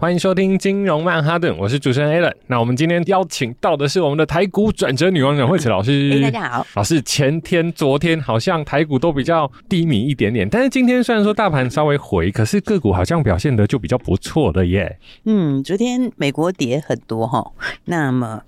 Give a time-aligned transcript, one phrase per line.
[0.00, 2.32] 欢迎收听金融曼哈顿，我是主持人 Alan。
[2.46, 6.18] 那我们今天邀请到的是我们的台股转折女王阮慧慈老师。
[6.22, 7.02] 大家好，老师。
[7.02, 14.98] 前天、昨天好像台股都比较低迷一点点，但是今天虽然说大盘稍微回，可是个股好像表现的就比较不错的耶。
[15.26, 17.52] 嗯，昨天美国跌很多哈，
[17.84, 18.40] 那么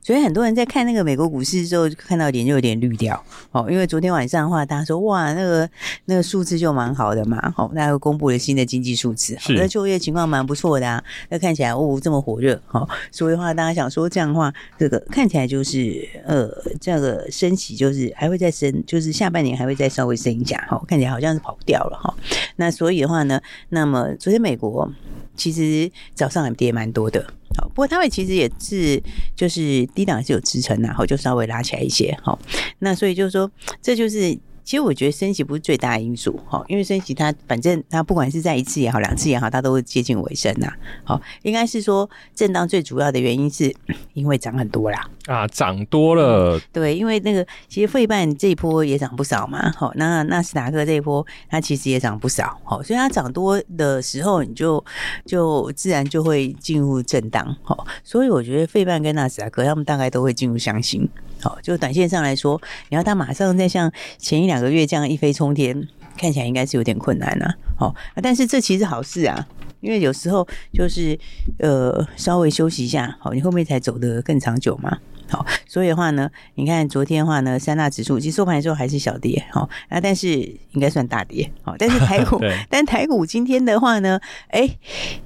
[0.00, 5.68] 昨天很多人在看那个美国股市的时候，看到脸就有点绿掉哦，因为昨天晚上的话，大家说哇，那个
[6.04, 10.99] 那个数字就蛮好的嘛，哦，大家又公布了新的经济数字，是，那就业情况蛮不错的啊。
[11.28, 16.48] 那看起来哦，这么火热，好，所以的话，大家想说这样的话，这个看起来就是呃，
[16.80, 22.14] 这个升息就是还会再升，就是下半年还会再稍微升一下，好，看起来好像是跑不掉了哈。
[22.56, 24.90] 那所以的话呢，那么昨天美国
[25.36, 27.22] 其实早上还跌蛮多的，
[27.56, 29.02] 好，不过他们其实也是
[29.34, 32.38] 就是低档是有支撑然后，就稍微拉起来一些，好，
[32.80, 34.38] 那所以就是说，这就是。
[34.64, 40.72] 其实我觉得升息不是最大的因素，哈，因为升息它反正它不管是在一次也好，两次也好，它都会接近尾声呐。
[41.04, 43.74] 好，应该是说震荡最主要的原因是
[44.14, 45.08] 因为涨很多啦。
[45.26, 46.60] 啊，涨多了。
[46.72, 49.70] 对，因为那个其实费半这一波也涨不少嘛。
[49.76, 52.58] 好，那纳斯达克这一波它其实也涨不少。
[52.64, 54.84] 好，所以它涨多的时候，你就
[55.24, 57.56] 就自然就会进入震荡。
[57.62, 61.08] 好，所以我觉得费半跟纳斯达克他们大概都会进入箱型。
[61.40, 67.52] 好，就短线上来说，你要它马上再像前一两个月这样一飞冲天，看起来应该是有点困难呐。
[67.76, 69.46] 好，但是这其实好事啊，
[69.80, 71.18] 因为有时候就是
[71.58, 74.98] 呃稍微休息一下，好，你后面才走得更长久嘛。
[75.30, 80.28] 好，所以的话呢，你看昨天的话呢，三大指数其实收盘的时候还是小跌，好啊，但是
[80.72, 84.78] 应该算大跌，好，但是台股， 但台股今天的话呢，哎、欸，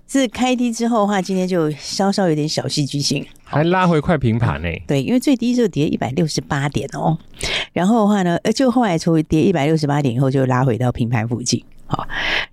[0.06, 4.68] 是开低之后的话，今天就稍稍有点小戏剧性，还拉回快平盘呢。
[4.86, 7.16] 对，因为最低就跌一百六十八点哦，
[7.72, 12.06] 然后的话呢，呃，就后来从跌一百六十八点以后就拉回到平盘附近，好，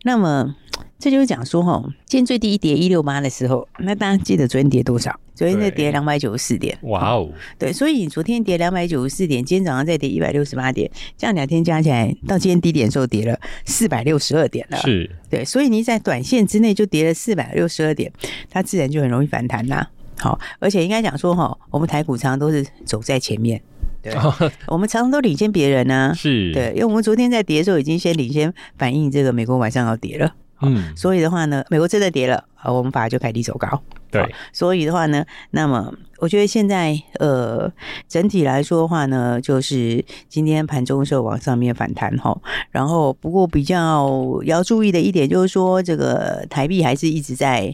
[0.03, 0.55] 那么。
[1.01, 5.19] 这就是讲说哈，今天最低一跌一六八的时候，那大家记得昨天跌多少？
[5.33, 6.77] 昨天在跌两百九十四点。
[6.83, 13.35] 哇哦，对，所以你昨天跌两百九十四点，今天早上再跌一百六十八点，这样两天加起来，到今天低点的时候跌了
[13.65, 14.77] 四百六十二点了。
[14.77, 18.13] 是，对，所以你在短线之内就跌了四百六十二点，
[18.51, 19.89] 它自然就很容易反弹啦。
[20.19, 23.59] 好，而且应该讲说哈，我们台股常常都是走在前面，
[24.03, 24.13] 对，
[24.67, 26.13] 我们常常都领先别人呢。
[26.15, 30.35] 是，对，因为我们昨天在跌的时候已经先领先反映这个美国晚上要跌了。
[30.61, 33.81] 嗯，所以的话呢，美国真的跌了，啊，我们反而就开低走高。
[34.09, 37.71] 对，所以的话呢，那么我觉得现在呃，
[38.09, 42.37] 整体来说的话呢，就是今天盘中是往上面反弹哈，
[42.71, 47.73] 然后不过比较要注意的一点就是说，这个台币还是一直在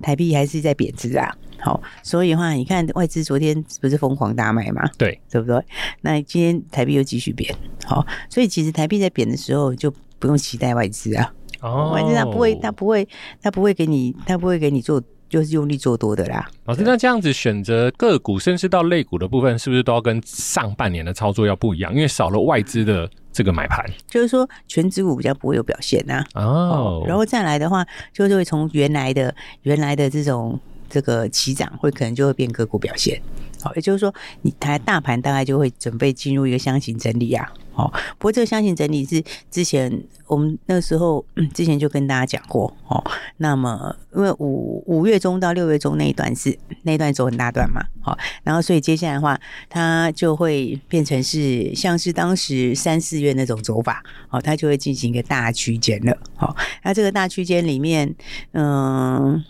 [0.00, 1.30] 台币还是在贬值啊。
[1.60, 4.88] 好，所以的话，你看外资昨天不是疯狂大卖嘛？
[4.96, 5.62] 对，对不对？
[6.00, 11.30] 那今天台币又继续贬，好，所以其实台币在贬的时候就不用期待外资啊。
[11.64, 13.08] 哦，反正他不会，他不会，
[13.40, 16.46] 他不会给你，他不会给你做，就是用力做多的啦。
[16.66, 21.94] 老师，那这样子选择个股，甚至到类股的部分，是不是都要跟上半年的操作要不一样？
[21.94, 26.44] 因为少了外资的这个买盘，就是说全指股比较不会有表现呐、啊。
[26.44, 30.60] 哦，然后再来的话，就是会从原来的原来的这种
[30.90, 33.18] 这个起涨，会可能就会变个股表现。
[33.64, 37.50] 好，也就是说，你台大盘大概就会准备进入一个箱型整理啊。
[37.72, 39.90] 好，不过这个箱型整理是之前
[40.26, 42.70] 我们那时候之前就跟大家讲过。
[42.88, 43.02] 哦，
[43.38, 47.82] 那么因为五五月中到六月中那一段是那一段走很大段嘛。
[48.02, 54.04] 好，然后所以接下来的话，它就会变成是像是当时三四月那种走法。
[54.28, 56.14] 好，它就会进行一个大区间了。
[56.36, 56.54] 好，
[56.84, 58.14] 那这个大区间里面，
[58.52, 59.42] 嗯，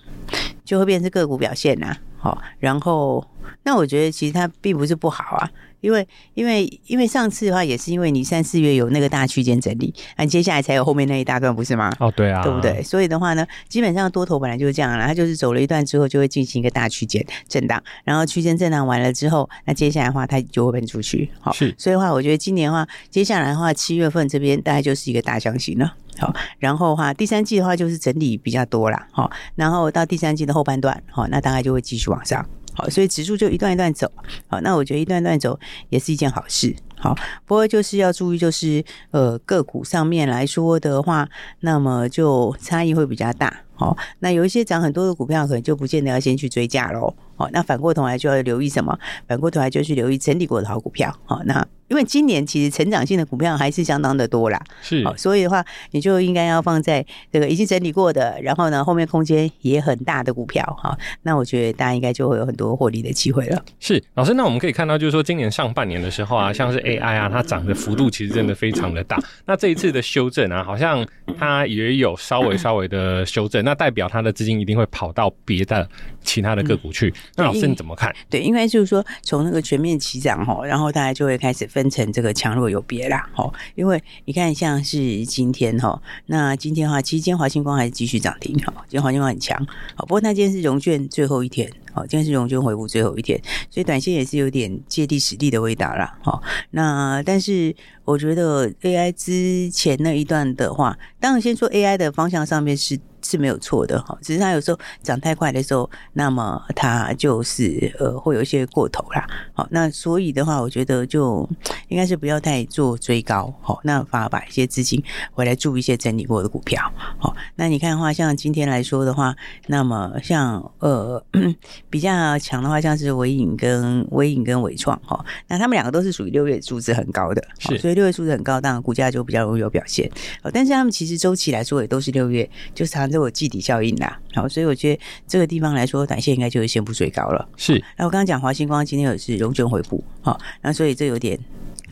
[0.65, 1.97] 就会变成个股表现呐。
[2.17, 3.27] 好，然后。
[3.63, 5.51] 那我觉得其实它并不是不好啊，
[5.81, 11.93] 因为因为因为上次的话也是因为你三四月有那个大区间整理，那接下来才有后面那一大段，不是吗？
[11.99, 12.83] 哦，对啊，对不对？
[12.83, 21.31] 所以的话呢，基本上多头本来就是这样啦，它就是走了一段之后就会进行一个大区间震荡，然后区间震荡完了之后，那接下来的话它就会喷出去。
[21.41, 25.95] 好，是，所以的话我觉得今年的话，接下来的话七月份这边大概就是一个大箱型了。
[26.17, 29.07] 好，然后的话第三季的话就是整理比较多啦。
[29.11, 32.47] 好，然后到第三季的后半段，好，那大概就会继续往上。
[32.75, 34.11] 好，所以指数就一段一段走。
[34.49, 36.75] 好，那我觉得一段一段走也是一件好事。
[36.97, 41.29] 好，不过就是要注意，就是呃个股上面来说的话，
[41.61, 43.63] 那么就差异会比较大。
[43.77, 47.15] 哦，那有一些涨很多的股票，可能就不见得要先去追价喽。
[47.37, 48.97] 哦，那反过头来就要留意什么？
[49.27, 51.13] 反过头来就去留意整理过的好股票。
[51.25, 54.63] 好，那因为今年其实成长性的股票还是相当的多啦。
[54.81, 60.65] 是，所以的话，你就应该要放在这个已经整理过的，然后呢，后面空间也很大的股票。
[60.81, 63.61] 哈，那我觉得大家应该就会有很多获利的机会了。
[63.81, 69.19] 是，老师，那我们可以看到，就是说今年上半年的时候啊，像是 AI 啊，它涨的幅度其实真的非常的大。
[69.45, 71.05] 那这一次的修正啊，好像
[71.37, 75.89] 它也有稍微稍微的修正，那代表他的资金一定会跑到别的
[76.23, 77.13] 其他的个股去。
[77.37, 78.15] 那老师你怎么看？
[78.31, 83.29] 对，因为就是说从那个全面起涨哈，然后大家就会开始分成这个强弱有别啦。
[83.33, 89.59] 哈，因为你看像是今天哈，那今天的话，其实今天华星光还是继续涨停哈，今天华星光很强。
[89.95, 91.71] 好，不过那今天是融券最后一天。
[91.93, 93.41] 好，今天是融券回补最后一天，
[93.71, 96.19] 所以短线也是有点借地使力的味道啦。
[96.23, 97.75] 好，那但是
[98.05, 102.99] 我觉得 AI 之前那一段的话，当然先说 AI 的方向上面是。
[103.25, 109.27] 是没有错的哈，只是它有时候涨太快的时候，那么它就是呃会有一些过头啦。
[109.55, 111.49] 好，那所以的话，我觉得就
[111.89, 116.93] 应该是不要太做追高，好，那反而把一些资金回来注一些整理过的股票。
[117.19, 119.35] 好，那你看的话，像今天来说的话，
[119.69, 121.25] 那么像呃
[121.89, 130.11] 比较强的话，像是微影跟微影跟伟创哈，那他们两个都是属于六月数字很高的，是，所以六月数字很高，当然股价就比较容易有表现。
[130.43, 133.14] 好，但是他们其实周期来说也都是六月，就是常。
[133.15, 137.49] 都有季底效应啦，好，所以我觉得这个地方来说，短线应该就是先不追高了。
[137.57, 141.39] 是，那我刚刚讲华星光今天也是融券回补，好，那所以这有点。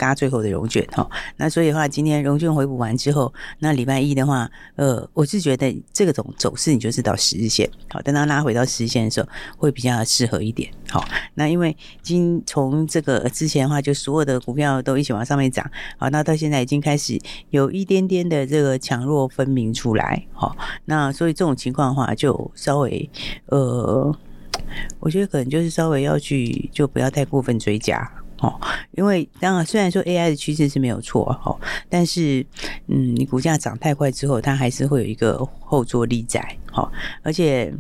[0.03, 11.05] 嘎最后的融券哈，那所以的话，今天融券回补完之后，那礼拜一的话，呃，我是觉得这个种走势，你就是到十日线，好，等它拉回到十日线的时候，会比较适合一点，好，
[11.35, 15.65] 那因为今从这个之前的话，就所有的股票都一起往上面涨，
[15.97, 17.17] 好，那到现在已经开始
[17.51, 20.57] 有一点点的这个强弱分明出来，好，
[20.87, 23.09] 那所以这种情况的话，就稍微
[23.47, 24.13] 呃，
[24.99, 28.11] 我觉得可能就是稍微要去，就不要太过分追加。
[28.43, 28.61] 哦，
[28.91, 31.59] 因为当然，虽然说 AI 的趋势是没有错，哦，
[31.89, 32.45] 但是，
[32.89, 36.41] 嗯，你股价涨太快之后，它还是会有一个后坐力在，
[36.75, 36.91] 哦，
[37.23, 37.73] 而且。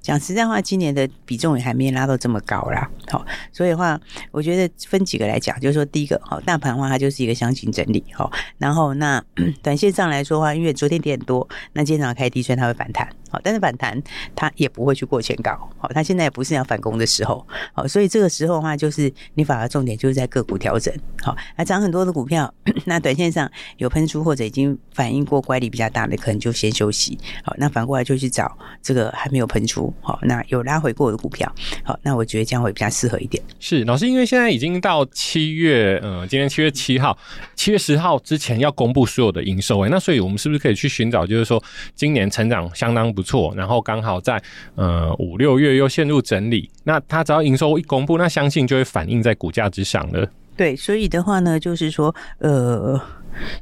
[0.00, 2.88] 讲实在话，今年的比重也还没拉到这么高啦。
[3.08, 3.98] 好，所以的话，
[4.30, 9.22] 我觉得分几个来讲，就是说，第一个，好，大盘的话，它就是一个箱型整理，好，然后那
[9.62, 14.00] 短线上来说的话，因为昨天跌很多，那今天早上开低，所以它会反弹，好，但是反弹
[14.34, 22.52] 它也不会去过前高，好，它现在也不是要反攻的时候，好，所以这个时候的话，就是你反而重点就是在个股调整，好，那涨很多的股票，
[22.84, 29.92] 那短线上有喷出或者已经反应过乖离比较大的，可能就先休息，好，那反过来就去找这个还没有喷出。
[30.00, 31.50] 好，那有拉回过的股票，
[31.82, 33.42] 好，那我觉得这样会比较适合一点。
[33.60, 37.16] 是老师，因为现在已经到七月，呃，今天七月七号，
[37.54, 41.62] 七月十号之前要公布所有的营收，哎，那所以我们是不是可以去寻找，就是说
[41.94, 44.42] 今年成长相当不错，然后刚好在
[44.74, 50.28] 呃五六月又陷入整理，那它只要营收一公布，那相信就会反映在股价之上了。
[50.56, 53.00] 对，所以的话呢，就是说，呃。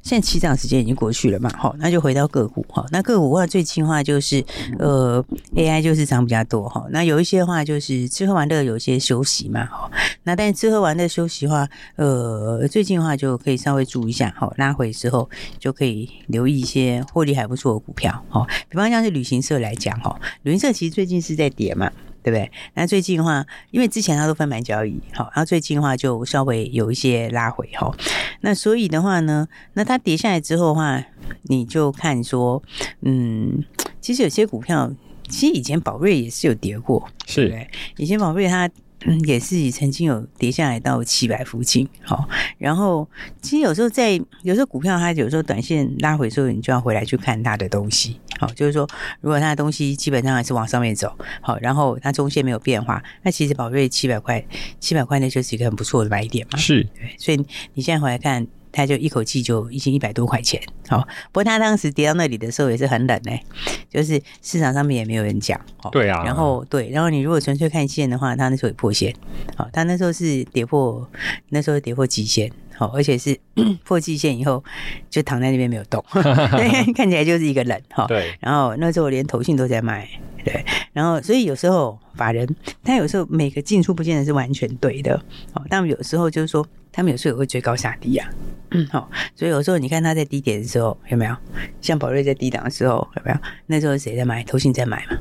[0.03, 2.85] 现在起涨时间已经过去了嘛，好，那就回到个股哈。
[2.91, 4.45] 那个股的话，最近的话就是
[4.79, 5.25] 呃
[5.55, 6.85] ，AI 就是涨比较多哈。
[6.91, 9.91] 那有一些的话就是吃喝玩乐有一些休息嘛，好。
[10.25, 15.29] 那但是吃喝玩乐休息的话，呃，最近的话就可以稍微注意一下，好，拉回之后
[15.59, 18.47] 就可以留意一些获利还不错的股票，好。
[18.69, 21.91] 比方像是旅行社来讲，哈，旅行社其实最近是在跌嘛。
[22.23, 22.51] 对不对？
[22.75, 27.95] 那最近的话，因为之前它都分盘交易，好，然后最近的话就稍微有一些拉回，哈。
[28.41, 31.05] 那所以的话呢，那它跌下来之后的话，
[31.43, 32.63] 你就看说，
[33.01, 33.65] 嗯，
[34.01, 34.93] 其实有些股票，
[35.29, 38.71] 其实以前宝瑞也是有跌过，是，对，以前宝瑞它。
[39.07, 42.29] 嗯，也是曾经有跌下来到七百附近，好，
[42.59, 43.09] 然后
[43.41, 48.89] 其实有时候在有时候股票它有时候短线拉回的时候，你就要回来去看它的东西，好，就是说
[49.21, 54.45] 如果它的东西基本上还是往上面走，好，然后它中线没有变化，那其实宝瑞七百块，
[54.79, 57.45] 七百块那就是一个很不错的买点嘛，是，对，所以
[57.75, 58.47] 你现在回来看。
[58.73, 63.45] 他就一口气就已经一百多块钱，好，不过他当时跌到那里的时候也是很冷呢、欸，
[63.91, 65.61] 就是市场上面也没有人讲，
[65.93, 69.15] 对啊，然后对，然后你如果纯粹看线的话，他那时候也破线，
[69.57, 71.07] 好，他那时候是跌破，
[71.51, 73.39] 那时候跌破极限，好，而且是
[73.85, 74.65] 破季线以后
[75.11, 76.03] 就躺在那边没有动，
[76.97, 80.09] 看起来就是一个冷，哈，对，然后那时候连投信都在卖，
[80.45, 82.49] 对，然后所以有时候法人
[82.83, 85.15] 他有时候每个进出不见得是完全对的，
[85.55, 88.29] 哦，但有时候就是说他们有时候也会追高下低啊。
[88.75, 91.37] 嗯，好，所以有时候你看他在低点的时候有没有？
[91.81, 93.37] 像宝瑞在低档的时候有没有？
[93.67, 94.43] 那时候谁在买？
[94.45, 95.19] 投信在买嘛，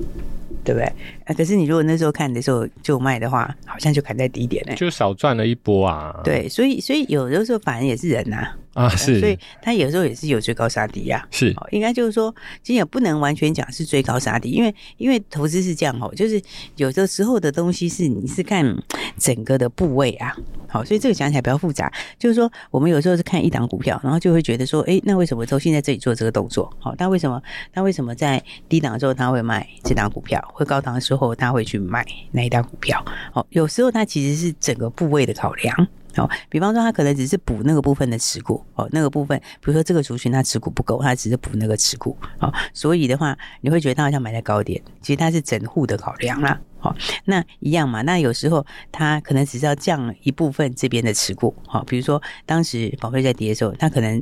[0.63, 0.85] 对不对？
[1.25, 6.17] 啊，可是你如果那时候看的时候就卖的话，好像就砍在低点呢，就少赚了一波啊。
[6.23, 11.27] 对，所以所以有的时候反正也是人呐、啊，啊，是，所以它有时候也是有追高杀低呀、啊。
[11.31, 16.41] 是，应该就是说，其实也不能完全讲是追高杀低，因为因为投资是这样哦，就是
[16.77, 18.75] 有的时候的东西是你是看
[19.17, 20.35] 整个的部位啊。
[20.69, 26.71] 好，所以这个讲起来比较复杂，就是说我们有时候是看一档股票，然后就会觉得说，诶，那为什么周信在这里做这个动作？
[26.79, 27.41] 好，那为什么
[27.73, 33.03] 那为什么在低档的时候他会卖这档股票，会高档的时候他会去卖那一档股票？
[33.33, 35.87] 好，有时候它其实是整个部位的考量。
[36.15, 54.21] 好，比方说他可能只是补那个部分的持股，哦，那个部分，比如说这个族群他持股不够，他只是补那个持股，哦，所以的话，你会觉得他好像买在高点，其实他是整户的考量啦，好，那一样嘛，那有时候他可能只是要降一部分这边的持股，好，比如说当时宝贝在跌的时候，他可能。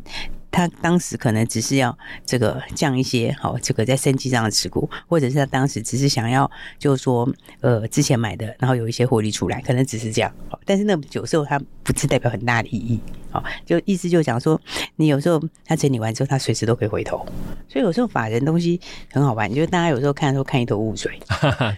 [0.52, 10.32] 他当时可能只是要这个降一些，好，这个在生机上的持股，或者是他当时只是想要，就是说，呃，之前买的，然后有一些获利出来，可能只是这样。
[10.66, 13.00] 但是那有时候它不是代表很大的意义，
[13.32, 14.60] 好，就意思就讲说，
[14.96, 17.26] 你有时候他整理完之后，他随时都可以回头。
[17.68, 18.80] 所以有时候法人东西
[19.12, 21.20] 很好玩，就是大家有时候看的时候看一头雾水，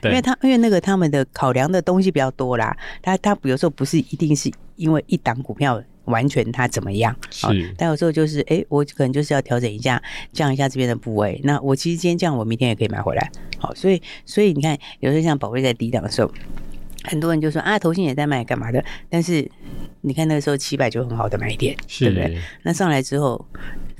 [0.03, 5.81] 因为他因为那个他们的考量的东西比较多啦，他他有时候不是一定是因为一档股票。
[6.11, 7.15] 完全它怎么样？
[7.31, 10.01] 是，但有时候就是，哎、欸，我可能就是要调整一下，
[10.31, 11.39] 降一下这边的部位。
[11.43, 13.31] 那我其实今天降，我明天也可以买回来。
[13.57, 16.31] 好，所以，所以你看，有时候像宝贝在低档的时候，
[17.05, 18.83] 很多人就说啊，头信也在卖，干嘛的？
[19.09, 19.49] 但是
[20.01, 22.38] 你看那个时候七百就很好的买点，对不对？
[22.63, 23.46] 那上来之后。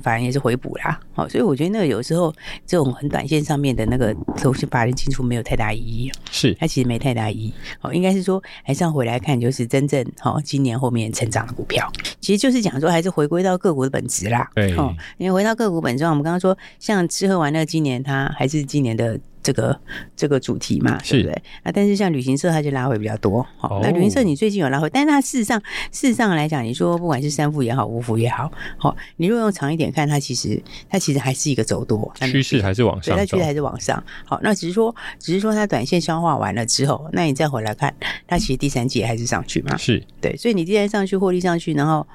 [0.02, 2.34] 反而也是回补啦，好，所以我觉得那个有时候
[2.66, 11.88] 这种很短线上面的那个东西，法人进出没有太大意义，是它其实没太大意义，哦，应该是说还是要回来看，就是真正好今年后面成长的股票，
[12.20, 19.20] 其实就是讲说还是回归到个股的本质啦，对，哦，因为回到个股本质，我们刚刚说像吃喝玩乐，今年它还是今年的。
[19.42, 19.78] 这个
[20.14, 21.42] 这个主题嘛，是对不对？
[21.64, 23.46] 啊，但是像旅行社，它就拉回比较多。
[23.58, 34.02] 好、哦，那旅行社你最近有拉回，但是它事实上，事实上来讲，你说不管是三富也好，五福也好，好、哦，你如果用长一点看，它其实它其实还是一个走多趋势，还是往上，对，它趋势还是往上。
[34.24, 37.94] 好，那只是说，只是说它短线消化完了之后，那你再回来看，
[38.26, 39.76] 它其实第三季还是上去嘛？
[39.76, 42.06] 是对，所以你第三上去获利上去，然后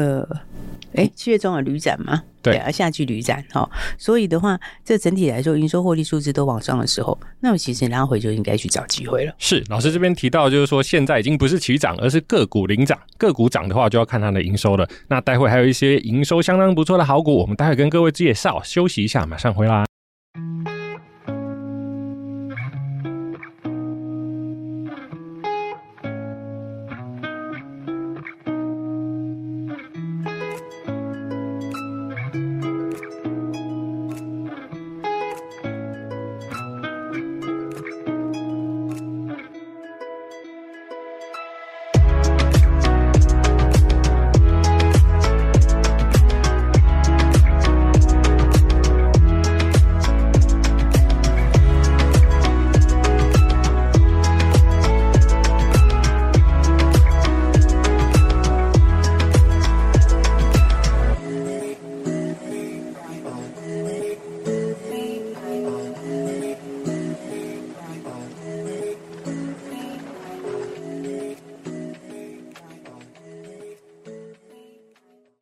[0.00, 0.26] 呃。
[0.94, 2.22] 哎，七月中有旅展吗？
[2.40, 9.34] 对，而夏季旅展，哈，所以的话，这整体来说，营收获利数字都往上的时候，那么其实拉回就应该去找机会了。
[9.36, 12.98] 是，老师这边提到，就是说现在已经不是起涨，而是个股领涨。
[13.18, 14.88] 个股涨的话，就要看它的营收了。
[15.08, 18.62] 那待会还有一些营收相当不错的好股，我们待会跟各位介绍。
[18.62, 19.84] 休息一下，马上回来。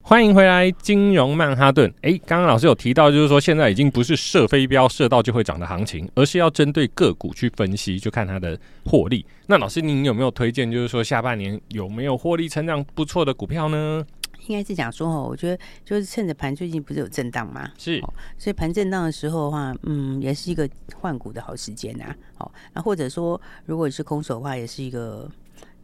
[0.07, 1.91] 欢迎回来，金融曼哈顿。
[2.03, 9.25] 诶，刚刚老师有提到，就是说现在已经不是射飞镖射到就会涨的行情，而是要针对个股去分析，就看它的获利。
[9.47, 14.05] 那老师，您有没有推荐，就是说下半年有没有获利成长不错的股票呢？
[14.47, 17.71] 应该是讲说哦，我觉得就是趁着盘最近不是有震荡吗？
[17.79, 17.99] 是，
[18.37, 22.15] 所以盘震荡的时候的话，嗯，也是一个换股的好时间呐。
[22.37, 25.27] 好，那或者说，如果是空手的话，也是一个。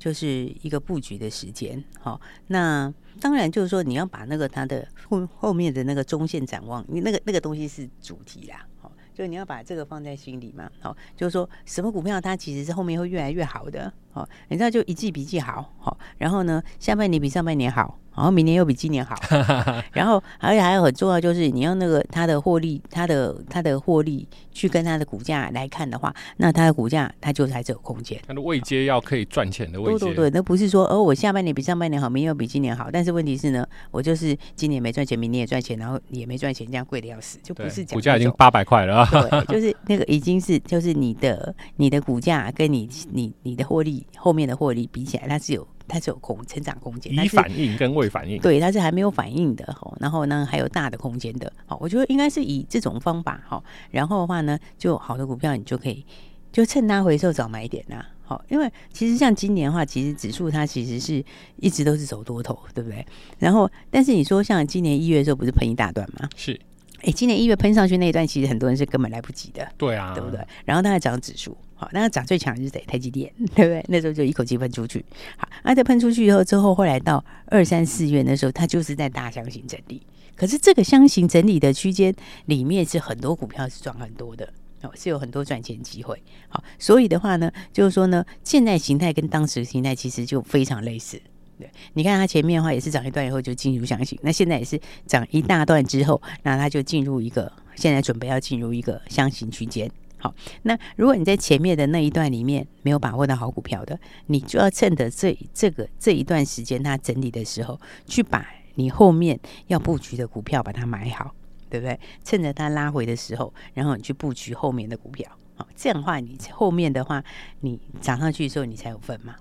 [0.00, 0.26] 就是
[0.62, 2.90] 一个布局的时间，好，那
[3.20, 18.00] 当然就是说你要把那个它的后后面的那个中线展望，你那个那个东西是主题啦，好，就你要把这个放在心里嘛，好，就是说什么股票它其实是后面会越来越好的，好，你知道就一季比一季好，好，然后呢，下半年比上半年好。
[18.20, 19.14] 然后明年又比今年好，
[19.94, 28.20] 然后而且还有很重要就是你用那个它的获利，它的它的获利去跟它的股价来看的话，那它的股价它就还是有空间。
[28.26, 30.04] 它的位阶要可以赚钱的位阶。
[30.04, 37.96] 对对对，那不是说哦，我下半年比上半年好，明年又比今年好，但是问题是呢，我就是今年没赚钱，明年也赚钱，然后也没赚钱，这样贵的要死，就不是讲。
[37.96, 39.08] 股价已经八百块了啊。
[39.10, 45.66] 对， 就是那个已经是就是你的你的股价跟你你你的获利后面的获利比起来，它是有。
[45.90, 49.92] 它是有空成长空间，已反应跟未反应，对，它是还没有反应的哈。
[49.98, 53.62] 然后呢，还有大的空间的，好，我觉得应该是以这种方法哈。
[53.90, 56.04] 然后的话呢，就好的股票你就可以
[56.52, 58.04] 就趁它回收早买一点呐。
[58.22, 61.24] 好，因为其实像今年的话，其实指数它其实是
[61.56, 63.04] 一直都是走多头，对不对？
[63.38, 66.28] 然后，但是你说像今年一月的时候，不是喷一大段吗？
[66.36, 66.58] 是。
[67.02, 69.66] 哎，今年一月喷上去那一段，其实很多人是根本来不及的。
[69.78, 70.38] 对啊，对不对？
[70.64, 72.84] 然后它还涨指数，好，那涨最强的是谁？
[72.86, 73.82] 台积电， 对不对？
[73.88, 75.02] 那时候就一口气喷出去。
[75.38, 80.02] 好，那在喷出去以后，之后后来到二三四月那时候，它就是在大箱型整理。
[80.36, 84.46] 可是这个箱型整理的区间里面，是很多股票是赚很多的，
[84.82, 86.22] 哦，是有很多赚钱机会。
[86.50, 91.18] 好，所以的话呢，就是说呢，现在形态跟当时形态其实就非常类似。
[91.58, 99.90] 对，你看它前面的话也是涨一段以后就进入箱型，那现在也是涨一大段之后，那它就进入一个现在准备要进入一个箱型区间。
[100.20, 111.34] 好，那如果你在前面的那一段里面没有把握到好股票的，你就要趁着这这个这一段时间它整理的时候，去把你后面要布局的股票把它买好，
[111.68, 111.98] 对不对？
[112.22, 115.28] 趁着它拉回的时候，然后你去布局后面的股票。
[115.56, 117.24] 好，这样的话你后面的话
[117.60, 119.34] 你涨上去的时候你才有份嘛。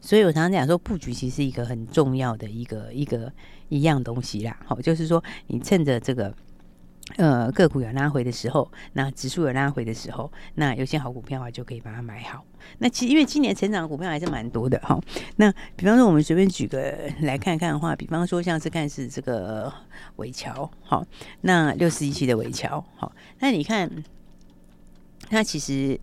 [0.00, 3.32] 所以我常常讲说，布局其实是一个很重要的一个一个
[3.70, 4.54] 一样东西啦。
[4.66, 6.34] 好，就是说你趁着这个
[7.16, 12.44] 呃个股有拉回的时候，那指数有拉回的时候，那有些好股票的话就可以把它买好。
[12.78, 14.98] 那其实因为今年成长的股票还是蛮多的哈。
[15.36, 19.72] 那比方说我们随便举个来看看的话，比方说像是看是这个
[20.16, 21.06] 纬桥，好，
[21.42, 23.90] 那六十一期的纬桥，好，那你看
[25.28, 26.00] 它其实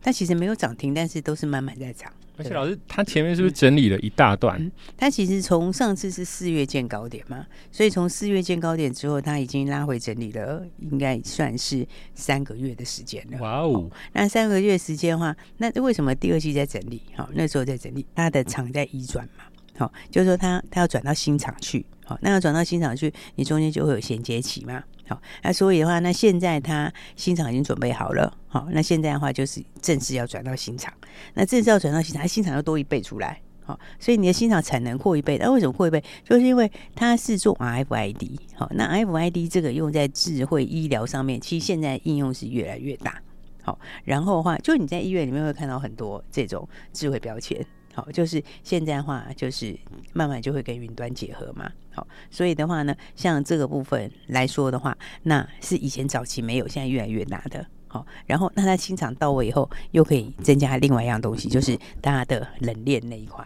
[0.00, 2.10] 它其实没有涨停，但是都是慢慢在涨。
[2.36, 4.60] 而且老师，他前面是不是整理了一大段？
[4.60, 13.38] 嗯，他其实从上次是四月见高点嘛，所以从四月见高点之后，他已经拉回整理了，应该算是三个月的时间了。
[13.38, 13.90] 哇哦！
[14.12, 17.00] 那三个月时间的话，那为什么第二季在整理？
[17.14, 19.44] 好，那时候在整理，他的场在移转嘛，
[19.78, 24.82] 好，就是说他他要转到新厂去，好，那要转到新厂去，你中间就会有衔接期嘛。
[25.08, 28.36] 好，那所以的话，那现在它新厂已经准备好了。
[28.48, 30.92] 好，那现在的话就是正式要转到新厂。
[31.34, 33.40] 那正式要转到新厂，它新厂要多一倍出来。
[33.64, 35.38] 好，所以你的新厂产能扩一倍。
[35.38, 36.02] 那为什么扩一倍？
[36.24, 38.36] 就是因为它是做 RFID。
[38.56, 43.22] 好，那 RFID 这个用在智慧医疗上面，其实现在应用是越来越大。
[43.62, 47.64] 好，然后的话，就你在医院里面会看到很多这种智慧标签。
[47.96, 49.74] 好，就是现在的话，就是
[50.12, 51.72] 慢慢就会跟云端结合嘛。
[51.94, 57.66] 好，所以的话呢，像这个部分来说的话，那是以前早期没有，现在越来越大的。
[57.88, 63.42] 好，然后那它新厂到位以后，又可以增加另外一样东西，就是大家的冷链那一块。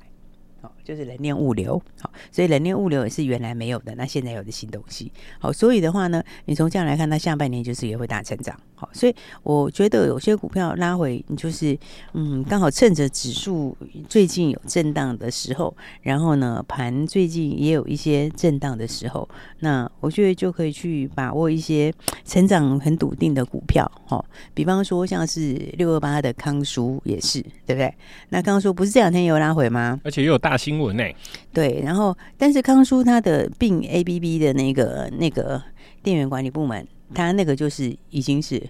[0.60, 11.78] 好，就是冷链物流，好，所以冷链物流也是原来没有的，那现在有的新东西，好，所以的话呢，你从这样来看，它下半年就是也会大成长，好，所以我觉得有些股票拉回，你就是
[12.14, 13.76] 嗯，刚好趁着指数
[14.08, 15.72] 最近有震荡的时候，
[16.02, 19.28] 然后呢，盘最近也有一些震荡的时候，
[19.60, 27.94] 那我觉得就可以去把握一些成长很笃定的股票，好，比方说像是六二八的康舒也是，对不对？
[28.30, 30.00] 那康舒不是这两天也有拉回吗？
[30.02, 30.50] 而且又有大。
[30.60, 31.14] 新新闻呢、欸？
[31.52, 35.62] 对，然后但是康叔他的并 ABB 的那个那个
[36.02, 38.62] 电源管理部门，他那个就是已经是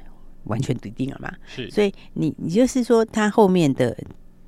[0.45, 1.33] 完全笃定了嘛。
[1.47, 3.97] 是，所以你你就是说，他后面的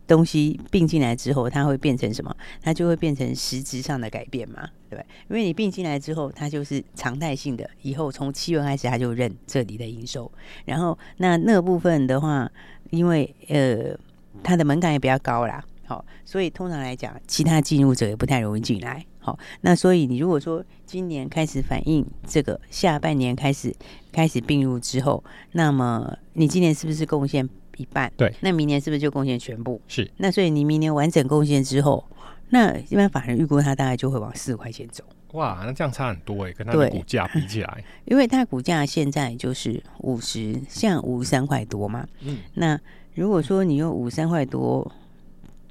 [0.09, 2.37] 东西并进来之后，它会变成什么？
[2.61, 4.99] 它就会变成实质上的改变嘛，对？
[5.31, 10.31] 因为你并进来之后，它就是常态性的，以后从七月开始，它就认这里的营收。
[10.65, 12.51] 然后那那个部分的话，
[12.91, 13.97] 因为呃，
[14.43, 15.65] 它的门槛也比较高啦。
[15.93, 19.05] 好，所以通常来讲，其他进入者也不太容易进来。
[19.19, 23.75] 好，那所以你如果说今年开始反映这个下半年开始
[24.11, 28.11] 开始并入之后，那么你今年是不是贡献一半？
[28.17, 29.79] 对，那明年是不是就贡献全部？
[29.87, 30.11] 是。
[30.17, 32.03] 那所以你明年完整贡献之后，
[32.49, 35.05] 那一般法人预估它大概就会往四块钱走。
[35.33, 42.09] 哇，那这样差很多哎，跟它的股价比起来， 因为它股价现在就是五十，像五十三块多嘛。
[42.23, 42.39] 嗯。
[42.55, 42.81] 那
[43.15, 44.91] 如果说你用五十三块多。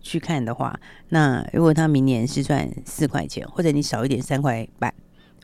[0.02, 4.94] 去看的话，那如果他明年是赚四块钱，或者你少一点三块半，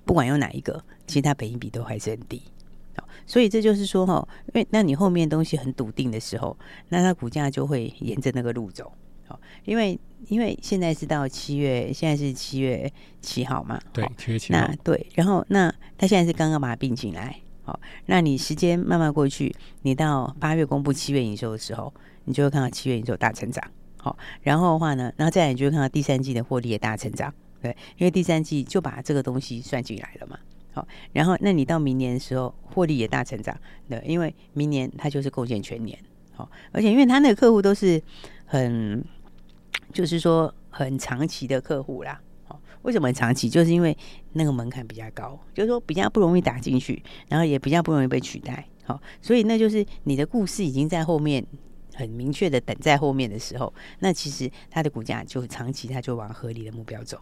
[0.03, 2.41] 不管用哪一个，其实它本益比都还是很低。
[2.95, 6.57] 好，所以这就是说哈，因为那你后面东西很笃定的时候，
[6.89, 8.91] 那它股价就会沿着那个路走。
[9.27, 12.91] 好，因为因为现在是到七月，现在是七月
[13.21, 14.59] 七号嘛，对，七月七号。
[14.59, 21.93] 那对，然后那他现在是刚刚把它并进来，好，那你时间慢慢过去，你到八月公布七月营收的时候，
[22.23, 23.61] 你就会看到七月营收大成长。
[24.07, 30.39] 好，然后的话呢，然后再来你就看到第三季的获利也大成长，对，因为第三季就把这个东西算进来了嘛。
[30.71, 33.53] 好，然后那你到明年的时候获利也大成长，
[33.89, 35.99] 对，因为明年它就是贡献全年。
[36.33, 38.01] 好，而且因为他那个客户都是
[38.45, 39.03] 很，
[39.91, 42.21] 就是说很长期的客户啦。
[42.45, 43.49] 好，为什么很长期？
[43.49, 43.97] 就是因为
[44.31, 48.65] 那个门槛比较高，就是说比较不容易打进去，然后也比较不容易被取代。
[48.85, 51.45] 好，所以那就是你的故事已经在后面。
[51.97, 57.19] 很明确的等在后面的时候，那其实它的股价就长期它就往合理的目标走。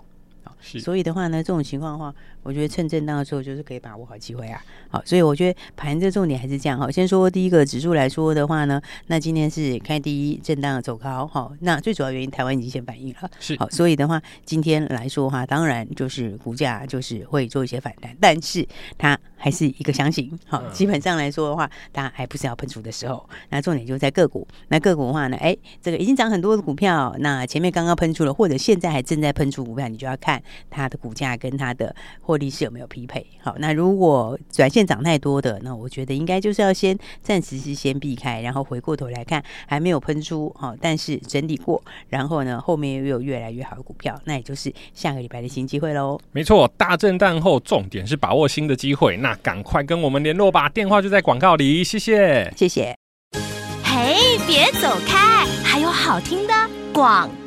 [0.61, 4.63] 是所以的话呢，这种情况的话，我觉得趁震荡的时候，就是可以把握好机会啊。
[4.89, 6.89] 好，所以我觉得盘这重点还是这样哈。
[6.89, 11.51] 先说第一个指数来说的话呢，那今天是开第一震荡走高哈。
[11.61, 13.29] 那最主要原因，台湾已经先反应了。
[13.39, 18.65] 是好，所以的话，今天来说的话，当然就是股价就是会做一些反弹，但是
[18.97, 20.31] 它还是一个箱型。
[20.47, 23.27] 好，基本上来说的话，大家还不是要喷出的时候。
[23.49, 24.47] 那重点就在个股。
[24.69, 30.41] 那个股的话呢，哎，这个已经涨很多的股票，那前面刚刚喷出了，或者现在还正在喷出股票，你就要看。
[30.69, 33.25] 它的股价跟它的获利是有没有匹配？
[33.41, 46.19] 好，那如果短线涨太多的，那我觉得应该就是要先暂时是先避开，然后回过头来看还没有喷出，好，但是整理过，然后呢后面又有越来越好的股票，那也就是下个礼拜的新机会喽。
[46.31, 52.95] 没错，大震荡后重点是把握新的机会，那赶快跟我们联络吧，电话就在广告里，谢谢，谢谢。
[53.83, 56.53] 嘿，别走开，还有好听的
[56.93, 57.44] 广告。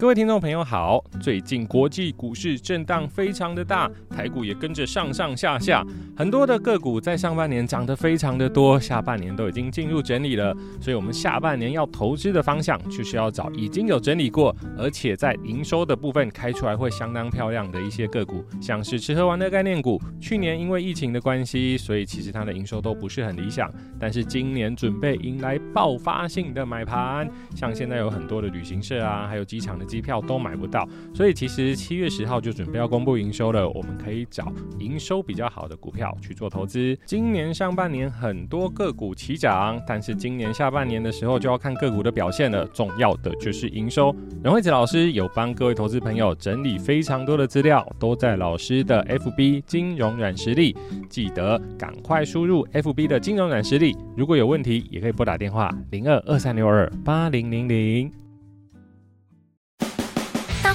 [0.00, 5.84] 各位听众朋友好，最近国际股市震荡非常的大，台股也跟着上上下下，
[6.16, 29.87] 很多的个股在上半年涨得非常的多，下半年都已经进入整理了，所以我们下半年要投资的方向就是要找已经有整理过，而且在营收的部分开出来会相当漂亮的一些个股，像是吃喝玩乐概念股，去年因为疫情的关系，所以其实它的营收都不是很理想，但是今年准备迎来爆发性的买盘，像现在有很多的旅行社啊，还有机场的。
[29.88, 33.68] 机票都买不到，所以其实七月十号就准备要公布营收了。
[33.70, 36.96] 我们可以找营收比较好的股票去做投资。
[37.04, 42.64] 今年上半年很多个股齐涨，但是今年下半年的时候就要看个股的表现了。
[42.74, 44.14] 重要的就是营收。
[44.44, 50.76] 任惠子老师有帮各位投资朋友整理非常多的资料，都在老师的 FB 金融软实力，
[51.08, 53.96] 记得赶快输入 FB 的金融软实力。
[54.16, 58.27] 如果有问题，也可以拨打电话零二二三六二八零零零。